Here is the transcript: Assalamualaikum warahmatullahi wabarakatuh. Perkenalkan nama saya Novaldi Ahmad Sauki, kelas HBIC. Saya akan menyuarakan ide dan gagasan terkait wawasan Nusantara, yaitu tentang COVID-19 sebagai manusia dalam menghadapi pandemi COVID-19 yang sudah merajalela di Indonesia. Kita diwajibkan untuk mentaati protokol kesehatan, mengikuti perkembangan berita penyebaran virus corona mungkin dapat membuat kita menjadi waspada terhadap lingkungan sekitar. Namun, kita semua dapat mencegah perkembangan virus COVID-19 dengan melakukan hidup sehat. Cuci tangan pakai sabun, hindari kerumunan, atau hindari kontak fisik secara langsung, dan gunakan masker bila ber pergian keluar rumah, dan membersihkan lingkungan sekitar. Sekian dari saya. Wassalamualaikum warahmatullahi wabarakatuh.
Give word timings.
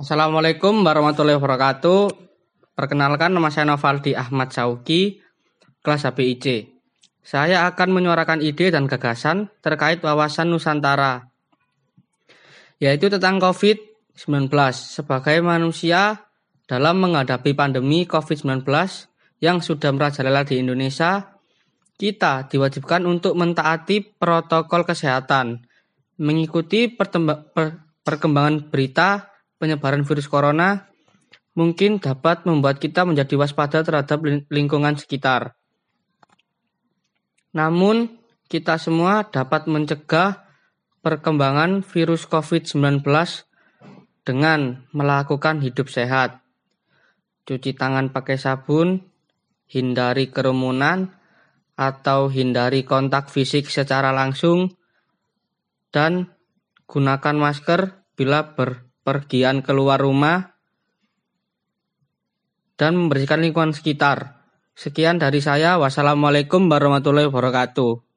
Assalamualaikum 0.00 0.80
warahmatullahi 0.80 1.36
wabarakatuh. 1.36 2.08
Perkenalkan 2.72 3.36
nama 3.36 3.52
saya 3.52 3.68
Novaldi 3.68 4.16
Ahmad 4.16 4.48
Sauki, 4.48 5.20
kelas 5.84 6.08
HBIC. 6.08 6.72
Saya 7.20 7.68
akan 7.68 7.92
menyuarakan 7.92 8.40
ide 8.40 8.72
dan 8.72 8.88
gagasan 8.88 9.52
terkait 9.60 10.00
wawasan 10.00 10.48
Nusantara, 10.48 11.28
yaitu 12.80 13.12
tentang 13.12 13.44
COVID-19 13.44 14.48
sebagai 14.72 15.36
manusia 15.44 16.32
dalam 16.64 16.96
menghadapi 17.04 17.52
pandemi 17.52 18.08
COVID-19 18.08 18.64
yang 19.44 19.60
sudah 19.60 19.92
merajalela 19.92 20.48
di 20.48 20.64
Indonesia. 20.64 21.36
Kita 22.00 22.48
diwajibkan 22.48 23.04
untuk 23.04 23.36
mentaati 23.36 24.16
protokol 24.16 24.88
kesehatan, 24.88 25.60
mengikuti 26.24 26.88
perkembangan 26.88 28.72
berita 28.72 29.29
penyebaran 29.60 30.08
virus 30.08 30.26
corona 30.26 30.88
mungkin 31.52 32.00
dapat 32.00 32.48
membuat 32.48 32.80
kita 32.80 33.04
menjadi 33.04 33.36
waspada 33.36 33.84
terhadap 33.84 34.24
lingkungan 34.48 34.96
sekitar. 34.96 35.54
Namun, 37.52 38.16
kita 38.48 38.80
semua 38.80 39.28
dapat 39.28 39.68
mencegah 39.68 40.48
perkembangan 41.04 41.84
virus 41.84 42.24
COVID-19 42.26 43.04
dengan 44.24 44.86
melakukan 44.96 45.60
hidup 45.60 45.90
sehat. 45.90 46.40
Cuci 47.44 47.74
tangan 47.74 48.14
pakai 48.14 48.38
sabun, 48.38 49.02
hindari 49.66 50.30
kerumunan, 50.30 51.10
atau 51.74 52.28
hindari 52.28 52.84
kontak 52.84 53.32
fisik 53.32 53.72
secara 53.72 54.12
langsung, 54.12 54.70
dan 55.88 56.30
gunakan 56.84 57.36
masker 57.38 58.04
bila 58.14 58.52
ber 58.52 58.89
pergian 59.10 59.66
keluar 59.66 59.98
rumah, 59.98 60.54
dan 62.78 62.94
membersihkan 62.94 63.42
lingkungan 63.42 63.74
sekitar. 63.74 64.46
Sekian 64.78 65.18
dari 65.18 65.42
saya. 65.42 65.82
Wassalamualaikum 65.82 66.70
warahmatullahi 66.70 67.26
wabarakatuh. 67.26 68.09